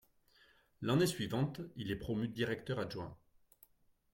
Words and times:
L’année 0.81 1.05
suivante, 1.05 1.61
il 1.75 1.91
est 1.91 1.95
promu 1.95 2.27
directeur 2.27 2.79
adjoint. 2.79 3.15